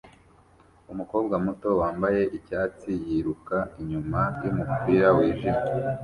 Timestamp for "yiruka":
3.05-3.57